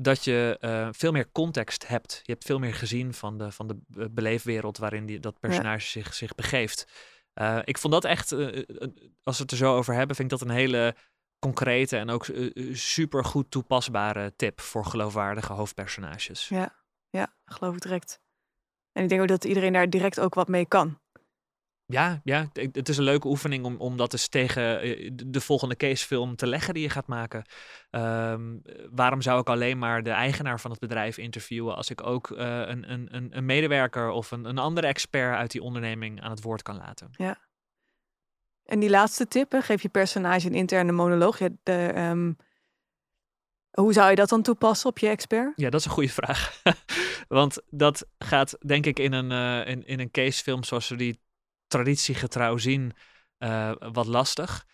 [0.00, 2.20] dat je eh, veel meer context hebt.
[2.22, 5.86] Je hebt veel meer gezien van de, van de be- beleefwereld waarin die, dat personage
[5.86, 6.86] zich, zich begeeft.
[7.32, 8.64] Eh, ik vond dat echt, eh, eh,
[9.22, 10.94] als we het er zo over hebben, vind ik dat een hele
[11.38, 12.26] concrete en ook
[12.72, 16.48] super goed toepasbare tip voor geloofwaardige hoofdpersonages.
[16.48, 16.74] Ja,
[17.10, 18.20] ja, geloof ik direct.
[18.92, 21.00] En ik denk ook dat iedereen daar direct ook wat mee kan.
[21.92, 25.40] Ja, ja, het is een leuke oefening om, om dat eens tegen eh, de- de
[25.40, 27.44] volgende casefilm te leggen die je gaat maken.
[27.90, 32.06] Ehm, eh, waarom zou ik alleen maar de eigenaar van het bedrijf interviewen als ik
[32.06, 36.30] ook eh, een, een, een, medewerker of een, een andere expert uit die onderneming aan
[36.30, 37.10] het woord kan laten?
[38.64, 41.38] En die laatste tip, hè, geef je personage een interne monoloog.
[41.38, 42.32] Ja, de, ehm,
[43.70, 45.52] hoe zou je dat dan toepassen op je expert?
[45.56, 46.62] Ja, dat is een goede vraag.
[47.28, 51.20] Want dat gaat denk ik in een, eh, in, in een casefilm zoals we die
[51.68, 52.92] traditiegetrouw zien,
[53.38, 54.66] eh, wat lastig.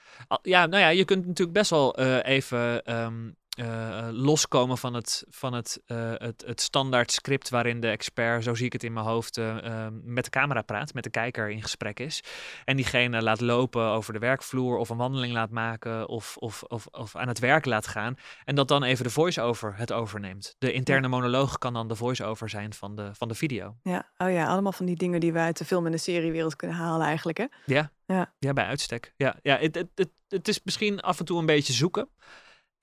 [0.42, 5.24] Ja, nou ja, je kunt natuurlijk best wel eh, even ehm, eh, loskomen van, het,
[5.28, 8.92] van het, eh, het, het standaard script waarin de expert, zo zie ik het in
[8.92, 12.22] mijn hoofd, eh, met de camera praat, met de kijker in gesprek is.
[12.64, 16.86] En diegene laat lopen over de werkvloer of een wandeling laat maken of, of, of,
[16.86, 18.16] of aan het werk laat gaan.
[18.44, 20.54] En dat dan even de voice-over het overneemt.
[20.58, 23.76] De interne monoloog kan dan de voice-over zijn van de, van de video.
[23.82, 26.56] Ja, oh ja, allemaal van die dingen die we uit de film- en de seriewereld
[26.56, 27.38] kunnen halen eigenlijk.
[27.38, 27.46] Hè?
[27.66, 28.34] Ja, Ja.
[28.38, 29.14] ja bij uitstek.
[29.16, 32.08] Ja, ja het, het, het, het is misschien af en toe een beetje zoeken.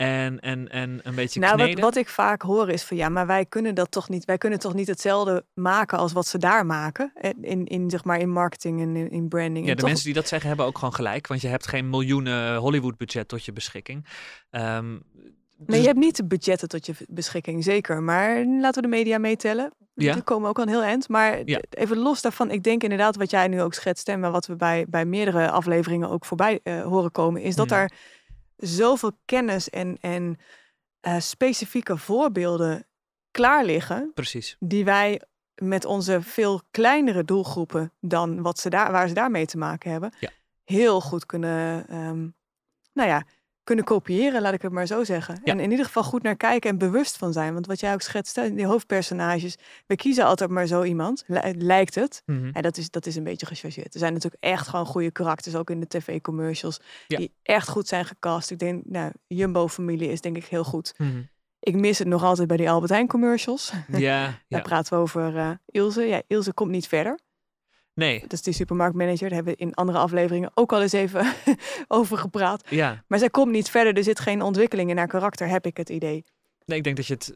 [0.01, 1.83] En, en, en een beetje Nou, wat, kneden.
[1.83, 4.25] wat ik vaak hoor is van ja, maar wij kunnen dat toch niet.
[4.25, 7.11] Wij kunnen toch niet hetzelfde maken als wat ze daar maken.
[7.15, 9.65] eh, In, in, zeg maar, in marketing en in, in branding.
[9.65, 11.27] Ja, En de toch- mensen die dat zeggen hebben ook gewoon gelijk.
[11.27, 14.05] Want je hebt geen miljoenen Hollywood budget tot je beschikking.
[14.49, 14.99] Ehm, Nee,
[15.65, 18.03] dus- je hebt niet de budgetten tot je beschikking, zeker.
[18.03, 19.71] Maar laten we de media meetellen.
[19.93, 20.13] Ja.
[20.13, 21.09] Die komen ook al een heel eind.
[21.09, 21.59] Maar Ja.
[21.69, 24.07] even los daarvan, ik denk inderdaad wat jij nu ook schetst...
[24.09, 27.41] en wat we bij, bij meerdere afleveringen ook voorbij eh, horen komen...
[27.41, 27.91] is dat daar
[28.61, 30.39] zoveel kennis en, en
[30.99, 32.85] eh, specifieke voorbeelden
[33.31, 34.11] klaar liggen...
[34.13, 34.55] Precies.
[34.59, 35.21] die wij
[35.55, 40.13] met onze veel kleinere doelgroepen dan wat ze daar, waar ze daarmee te maken hebben,
[40.19, 40.29] Ja.
[40.63, 42.27] heel goed kunnen, ehm,
[42.93, 43.23] nou ja,
[43.63, 45.39] kunnen kopiëren, laat ik het maar zo zeggen.
[45.43, 45.51] Ja.
[45.53, 47.53] En in ieder geval goed naar kijken en bewust van zijn.
[47.53, 51.95] Want wat jij ook schetst, die hoofdpersonages, we kiezen altijd maar zo iemand, li- lijkt
[51.95, 52.21] het.
[52.25, 52.49] Mhm.
[52.53, 53.93] En dat is, dat is een beetje gechargeerd.
[53.93, 57.17] Er zijn natuurlijk echt gewoon goede karakters, ook in de tv-commercials, Ja.
[57.17, 58.51] die echt goed zijn gecast.
[58.51, 60.93] Ik denk, nou, Jumbo-familie is denk ik heel goed.
[60.97, 61.21] Mhm.
[61.59, 63.71] Ik mis het nog altijd bij die Albert Heijn commercials.
[63.87, 64.59] Ja, Daar ja.
[64.59, 66.01] praten we over eh, Ilse.
[66.01, 67.19] Ja, Ilse komt niet verder.
[67.93, 69.19] Nee, Dat is die supermarktmanager.
[69.27, 71.33] Daar hebben we in andere afleveringen ook al eens even
[71.87, 72.69] over gepraat.
[72.69, 73.03] ja.
[73.07, 73.97] Maar zij komt niet verder.
[73.97, 76.23] Er zit geen ontwikkeling in haar karakter, heb ik het idee.
[76.65, 77.35] Nee, ik denk dat je, het,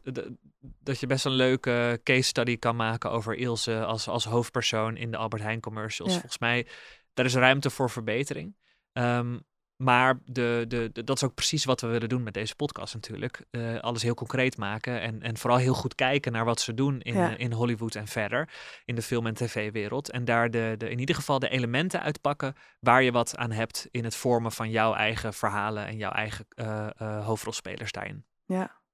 [0.82, 5.10] dat je best een leuke case study kan maken over Ilse als, als hoofdpersoon in
[5.10, 6.12] de Albert Heijn commercials.
[6.12, 6.18] Ja.
[6.18, 6.66] Volgens mij,
[7.14, 8.56] daar is ruimte voor verbetering.
[8.92, 9.38] Ehm,
[9.76, 12.94] maar de, de, de- dat is ook precies wat we willen doen met deze podcast
[12.94, 13.40] natuurlijk.
[13.50, 17.00] Eh, alles heel concreet maken en, en vooral heel goed kijken naar wat ze doen
[17.00, 17.36] in, Ja.
[17.36, 18.48] in Hollywood en verder.
[18.84, 20.10] In de film- en tv-wereld.
[20.10, 23.88] En daar de, de, in ieder geval de elementen uitpakken waar je wat aan hebt
[23.90, 28.24] in het vormen van jouw eigen verhalen en jouw eigen eh, eh, hoofdrolspelers daarin.
[28.44, 28.84] Ja.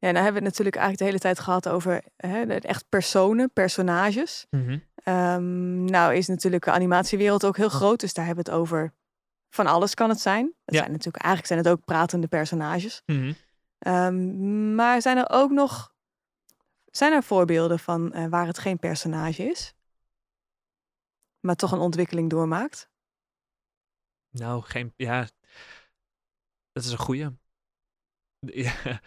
[0.00, 3.52] Ja, nou hebben we het natuurlijk eigenlijk de hele tijd gehad over hè, echt personen,
[3.52, 4.46] personages.
[5.02, 8.00] Ehm, nou is natuurlijk de animatiewereld ook heel groot.
[8.00, 8.92] Dus daar hebben we het over
[9.50, 10.44] van alles kan het zijn.
[10.64, 10.80] Het Ja.
[10.80, 13.02] zijn natuurlijk, eigenlijk zijn het ook pratende personages.
[13.06, 13.32] Mhm.
[13.78, 15.96] Ehm, maar zijn er ook nog
[16.90, 19.74] zijn er voorbeelden van eh, waar het geen personage is,
[21.40, 22.90] maar toch een ontwikkeling doormaakt?
[24.30, 24.92] Nou, geen.
[24.96, 25.26] Ja,
[26.72, 27.26] dat is een goeie.
[28.40, 29.00] Ja,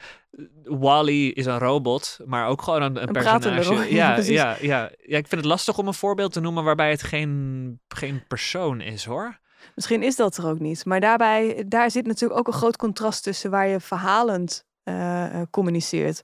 [0.63, 3.73] Wally is een robot, maar ook gewoon een, een, personage.
[3.95, 4.35] Ja, precies.
[4.35, 7.81] ja, ja, ja, ik vind het lastig om een voorbeeld te noemen waarbij het geen,
[7.87, 9.39] geen persoon is, hoor.
[9.75, 10.85] Misschien is dat er ook niet.
[10.85, 15.47] Maar daarbij, daar zit natuurlijk ook een groot contrast tussen waar je verhalend eh, eh,
[15.49, 16.21] communiceert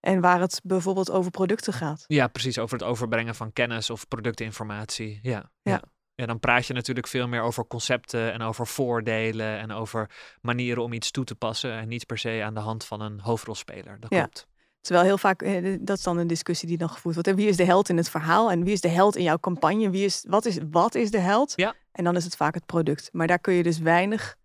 [0.00, 2.04] en waar het bijvoorbeeld over producten gaat.
[2.06, 5.18] Ja, precies, over het overbrengen van kennis of productinformatie.
[5.22, 5.50] Ja, ja.
[5.62, 5.82] Ja.
[6.14, 6.26] ja.
[6.26, 10.92] dan praat je natuurlijk veel meer over concepten en over voordelen en over manieren om
[10.92, 14.00] iets toe te passen en niet per se aan de hand van een hoofdrolspeler.
[14.00, 14.18] Dat Ja.
[14.18, 14.46] klopt.
[14.80, 17.28] Terwijl heel vaak, eh, dat is dan een discussie die dan gevoerd wordt.
[17.28, 19.38] En wie is de held in het verhaal en wie is de held in jouw
[19.38, 19.90] campagne?
[19.90, 21.52] Wie is, wat, is, wat is de held?
[21.56, 21.74] Ja.
[21.98, 23.08] En dan is het vaak het product.
[23.12, 24.36] Maar daar kun je dus weinig.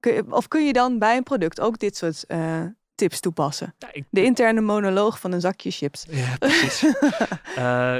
[0.00, 2.62] Kun je, of kun je dan bij een product ook dit soort eh,
[2.94, 3.74] tips toepassen?
[3.78, 6.06] Ja, ik, De interne monoloog van een zakje chips.
[6.10, 6.84] ja precies.
[7.56, 7.96] Eh,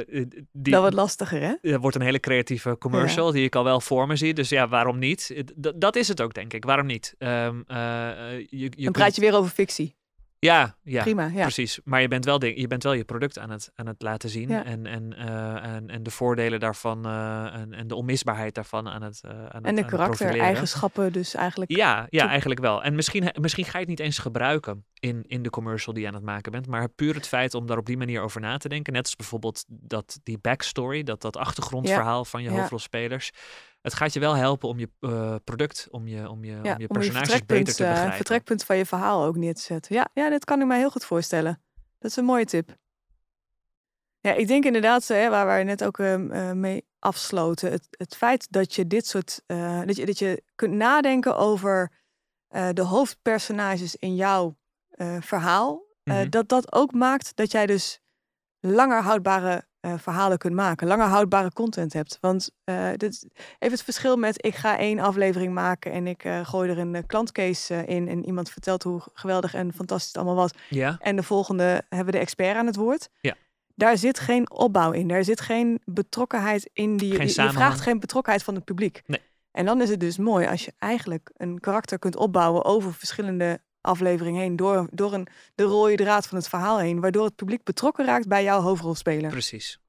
[0.52, 1.54] die, dat wordt lastiger, hè?
[1.70, 4.34] Het wordt een hele creatieve commercial die ik al wel voor me zie.
[4.34, 5.44] Dus ja, waarom niet?
[5.60, 6.64] D- dat is het ook, denk ik.
[6.64, 7.14] Waarom niet?
[7.18, 9.96] Ehm, eh, eh, je, je Dan kunt- praat je weer over fictie.
[10.40, 11.02] Ja, ja.
[11.02, 11.42] Prima, ja.
[11.42, 14.28] Precies, maar je bent wel, je, bent wel je product aan het, aan het laten
[14.28, 14.64] zien Ja.
[14.64, 19.02] en, en, eh, en, en de voordelen daarvan eh, en, en de onmisbaarheid daarvan aan
[19.02, 21.70] het, eh aan het En de het karaktereigenschappen dus eigenlijk.
[21.76, 22.82] Ja, ja, eigenlijk wel.
[22.82, 26.08] En misschien, misschien ga je het niet eens gebruiken in, in de commercial die je
[26.08, 26.66] aan het maken bent.
[26.66, 28.92] Maar puur het feit om daar op die manier over na te denken.
[28.92, 32.56] Net als bijvoorbeeld dat, die backstory, dat, dat achtergrondverhaal van je ja.
[32.56, 33.30] hoofdrolspelers.
[33.80, 36.64] Het gaat je wel helpen om je eh, product, om je, om je, Ja, om
[36.64, 38.16] je om je personages beter te eh, begrijpen.
[38.16, 39.94] vertrekpunt van je verhaal ook neer te zetten.
[39.94, 41.62] Ja, ja, dit kan ik mij heel goed voorstellen.
[41.98, 42.76] Dat is een mooie tip.
[44.20, 47.70] Ja, ik denk inderdaad, hè, waar we net ook ehm, eh, mee afsloten.
[47.70, 49.42] Het, het feit dat je dit soort.
[49.46, 51.92] eh, dat, je, dat je kunt nadenken over
[52.48, 54.56] eh, de hoofdpersonages in jouw
[54.90, 55.88] eh, verhaal.
[56.02, 56.28] eh, Mhm.
[56.30, 58.00] dat dat ook maakt dat jij dus
[58.60, 60.86] langer houdbare eh, verhalen kunt maken.
[60.86, 62.18] Langer houdbare content hebt.
[62.20, 66.46] Want eh, dit even het verschil met ik ga één aflevering maken en ik eh,
[66.46, 70.50] gooi er een klantcase in en iemand vertelt hoe geweldig en fantastisch het allemaal was.
[70.68, 73.08] Ja, En de volgende hebben we de expert aan het woord.
[73.20, 73.34] Ja.
[73.74, 75.08] Daar zit geen opbouw in.
[75.08, 76.96] Daar zit geen betrokkenheid in.
[76.96, 79.02] Die, Geen je, vraagt geen betrokkenheid van het publiek.
[79.06, 79.20] Nee.
[79.50, 83.60] En dan is het dus mooi als je eigenlijk een karakter kunt opbouwen over verschillende
[83.80, 84.56] afleveringen heen.
[84.56, 87.00] Door, door een, de rode draad van het verhaal heen.
[87.00, 89.30] Waardoor het publiek betrokken raakt bij jouw hoofdrolspeler.
[89.30, 89.80] precies.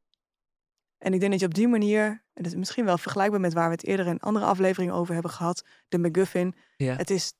[0.97, 3.53] En ik denk dat je op die manier, en dat is misschien wel vergelijkbaar met
[3.53, 5.65] waar we het eerder in andere afleveringen over hebben gehad.
[5.87, 6.55] De MacGuffin.
[6.77, 6.95] Ja.
[6.95, 7.33] Het is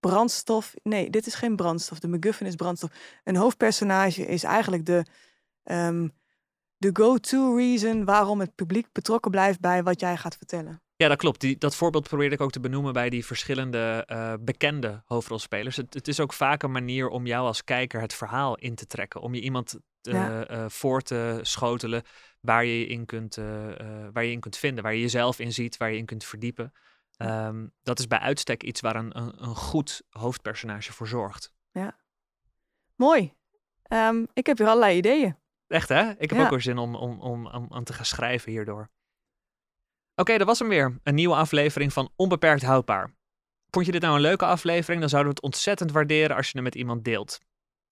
[0.00, 0.74] brandstof.
[0.82, 1.98] Nee, dit is geen brandstof.
[1.98, 2.90] De MacGuffin is brandstof.
[3.24, 5.04] Een hoofdpersonage is eigenlijk de,
[5.62, 6.08] ehm,
[6.76, 10.82] de go-to reason waarom het publiek betrokken blijft bij wat jij gaat vertellen.
[10.98, 11.40] Ja, dat klopt.
[11.40, 15.76] Die, dat voorbeeld probeerde ik ook te benoemen bij die verschillende eh, bekende hoofdrolspelers.
[15.76, 18.86] Het, het is ook vaak een manier om jou als kijker het verhaal in te
[18.86, 19.20] trekken.
[19.20, 20.46] Om je iemand te, Ja.
[20.46, 22.02] eh, voor te schotelen
[22.40, 24.84] waar je je in kunt, eh, eh, waar je in kunt vinden.
[24.84, 26.72] Waar je jezelf in ziet, waar je in kunt verdiepen.
[27.16, 31.52] Ehm, dat is bij uitstek iets waar een, een, een goed hoofdpersonage voor zorgt.
[32.96, 33.34] Mooi.
[33.82, 35.36] Ehm, ik heb hier allerlei ideeën.
[35.66, 36.10] Echt hè?
[36.10, 36.44] Ik heb Ja.
[36.44, 38.88] ook weer zin om, om, om, om aan te gaan schrijven hierdoor.
[40.20, 40.98] Oké, dat was hem weer.
[41.02, 43.14] Een nieuwe aflevering van Onbeperkt Houdbaar.
[43.70, 45.00] Vond je dit nou een leuke aflevering?
[45.00, 47.38] Dan zouden we het ontzettend waarderen als je hem met iemand deelt.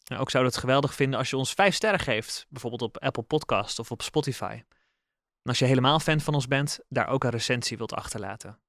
[0.04, 2.46] En ook zouden we het geweldig vinden als je ons vijf sterren geeft.
[2.48, 4.62] Bijvoorbeeld op Apple Podcast of op Spotify.
[5.42, 8.60] En als je helemaal fan van ons bent, daar ook een recensie wilt achterlaten.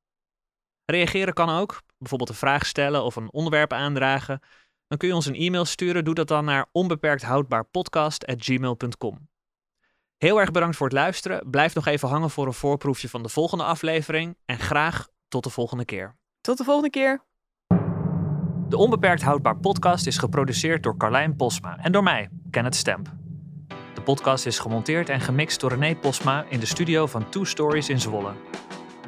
[0.86, 1.82] Reageren kan ook.
[1.98, 4.40] Bijvoorbeeld een vraag stellen of een onderwerp aandragen.
[4.88, 6.04] Dan kun je ons een e-mail sturen.
[6.04, 9.27] Doe dat dan naar onbeperkthoudbaarpodcast.gmail.com.
[10.18, 11.50] Heel erg bedankt voor het luisteren.
[11.50, 14.38] Blijf nog even hangen voor een voorproefje van de volgende aflevering.
[14.46, 16.16] En graag tot de volgende keer.
[16.42, 17.26] Tot de volgende keer.
[18.70, 23.12] De Onbeperkt Houdbaar podcast is geproduceerd door Carlijn Posma en door mij, Kenneth Stemp.
[23.94, 27.90] De podcast is gemonteerd en gemixt door René Posma in de studio van Two Stories
[27.90, 28.32] in Zwolle.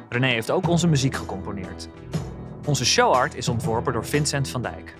[0.08, 1.88] René heeft ook onze muziek gecomponeerd.
[2.66, 4.94] Onze showart is ontworpen door Vincent van Dijk.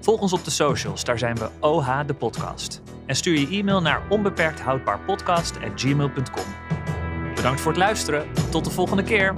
[0.00, 2.82] Volg ons op de socials, daar zijn we OH de podcast.
[3.12, 6.44] En stuur je e-mail naar onbeperkthoudbaarpodcast.gmail.com.
[7.34, 8.32] Bedankt voor het luisteren.
[8.50, 9.34] Tot de volgende keer.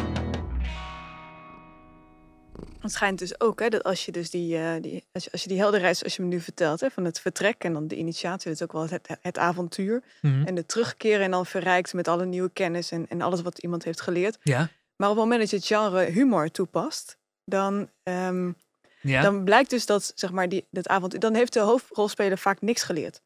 [2.81, 5.43] Het schijnt dus ook hè, dat als je dus die, eh, die als je, als
[5.43, 7.97] je die helderheid, zoals je me nu vertelt, hè, van het vertrek en dan de
[7.97, 10.03] initiatie, dat is ook wel het, het avontuur.
[10.21, 13.85] En de terugkeren en dan verrijkt met alle nieuwe kennis en, en alles wat iemand
[13.85, 14.39] heeft geleerd.
[14.43, 18.53] Ja, Maar op het moment dat je het genre humor toepast, dan, ehm,
[19.01, 19.23] ja.
[19.23, 22.83] dan blijkt dus dat, zeg maar, die, dat avontuur, dan heeft de hoofdrolspeler vaak niks
[22.83, 23.23] geleerd.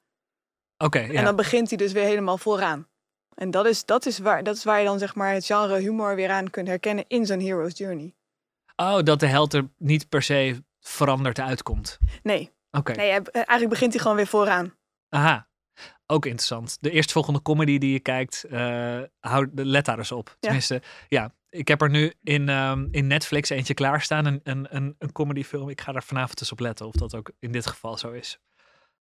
[0.79, 0.99] Oké.
[0.99, 1.13] ja.
[1.13, 2.89] En dan begint hij dus weer helemaal vooraan.
[3.35, 5.79] En dat is, dat, is waar, dat is waar je dan zeg maar het genre
[5.79, 8.15] humor weer aan kunt herkennen in zo'n hero's journey.
[8.77, 11.99] Oh, dat de held er niet per se veranderd uitkomt.
[12.23, 12.93] Nee, Oké.
[12.93, 14.75] nee eigenlijk begint hij gewoon weer vooraan.
[15.09, 15.49] Aha.
[16.07, 16.77] Ook interessant.
[16.81, 20.37] De eerstvolgende comedy die je kijkt, eh hou, let daar eens op.
[20.41, 21.37] Tenminste, ja.
[21.51, 25.69] Ik heb er nu in, ehm, in Netflix eentje klaarstaan, een, een, een, een comedyfilm.
[25.69, 28.39] Ik ga er vanavond eens op letten of dat ook in dit geval zo is.